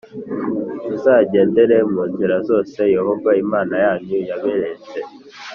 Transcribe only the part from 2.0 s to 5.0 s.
nzira zose Yehova Imana yanyu yaberetse